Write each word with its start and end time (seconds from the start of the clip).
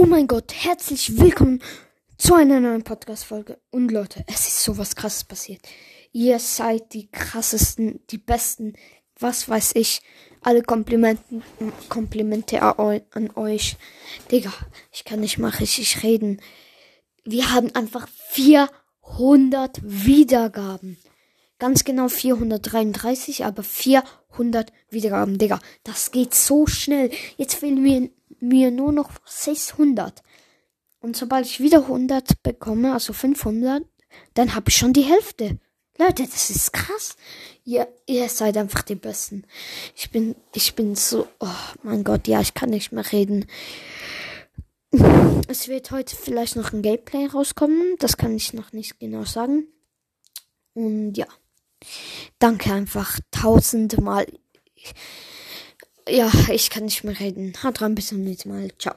Oh 0.00 0.06
mein 0.06 0.28
Gott, 0.28 0.54
herzlich 0.54 1.18
willkommen 1.18 1.60
zu 2.18 2.36
einer 2.36 2.60
neuen 2.60 2.84
Podcast-Folge. 2.84 3.58
Und 3.72 3.90
Leute, 3.90 4.22
es 4.28 4.46
ist 4.46 4.62
sowas 4.62 4.94
krasses 4.94 5.24
passiert. 5.24 5.60
Ihr 6.12 6.38
seid 6.38 6.92
die 6.92 7.10
krassesten, 7.10 7.98
die 8.08 8.18
besten, 8.18 8.74
was 9.18 9.48
weiß 9.48 9.72
ich. 9.74 10.00
Alle 10.40 10.62
Komplimenten, 10.62 11.42
Komplimente 11.88 12.62
an 12.62 13.30
euch. 13.34 13.76
Digga, 14.30 14.52
ich 14.92 15.04
kann 15.04 15.18
nicht 15.18 15.38
mal 15.38 15.50
richtig 15.50 16.04
reden. 16.04 16.40
Wir 17.24 17.52
haben 17.52 17.74
einfach 17.74 18.06
400 18.28 19.80
Wiedergaben. 19.82 20.96
Ganz 21.58 21.82
genau 21.82 22.06
433, 22.06 23.44
aber 23.44 23.64
400 23.64 24.72
Wiedergaben, 24.90 25.38
Digga. 25.38 25.58
Das 25.82 26.12
geht 26.12 26.34
so 26.34 26.68
schnell. 26.68 27.10
Jetzt 27.36 27.56
fehlen 27.56 27.82
mir, 27.82 28.10
mir 28.40 28.70
nur 28.70 28.92
noch 28.92 29.10
600. 29.24 30.22
Und 31.00 31.16
sobald 31.16 31.46
ich 31.46 31.60
wieder 31.60 31.82
100 31.82 32.42
bekomme, 32.42 32.92
also 32.92 33.12
500, 33.12 33.84
dann 34.34 34.54
habe 34.54 34.68
ich 34.68 34.76
schon 34.76 34.92
die 34.92 35.02
Hälfte. 35.02 35.58
Leute, 35.98 36.24
das 36.24 36.50
ist 36.50 36.72
krass. 36.72 37.16
Ihr, 37.64 37.88
ihr 38.06 38.28
seid 38.28 38.56
einfach 38.56 38.82
die 38.82 38.94
Besten. 38.94 39.44
Ich 39.96 40.10
bin, 40.10 40.36
ich 40.54 40.74
bin 40.74 40.94
so, 40.94 41.26
oh 41.40 41.48
mein 41.82 42.04
Gott, 42.04 42.28
ja, 42.28 42.40
ich 42.40 42.54
kann 42.54 42.70
nicht 42.70 42.92
mehr 42.92 43.10
reden. 43.10 43.46
Es 45.48 45.68
wird 45.68 45.90
heute 45.90 46.16
vielleicht 46.16 46.56
noch 46.56 46.72
ein 46.72 46.82
Gameplay 46.82 47.26
rauskommen. 47.26 47.96
Das 47.98 48.16
kann 48.16 48.34
ich 48.34 48.54
noch 48.54 48.72
nicht 48.72 48.98
genau 49.00 49.24
sagen. 49.24 49.66
Und 50.74 51.14
ja. 51.14 51.26
Danke 52.38 52.72
einfach 52.72 53.18
tausendmal. 53.30 54.26
Ja, 56.10 56.30
ich 56.52 56.70
kann 56.70 56.84
nicht 56.84 57.04
mehr 57.04 57.18
reden. 57.18 57.52
Haut 57.62 57.80
rein, 57.80 57.94
bis 57.94 58.08
zum 58.08 58.22
nächsten 58.22 58.48
Mal. 58.50 58.68
Ciao. 58.78 58.94